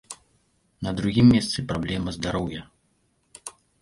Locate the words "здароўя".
2.17-2.61